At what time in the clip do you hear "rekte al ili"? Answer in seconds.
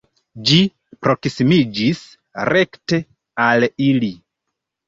2.57-4.13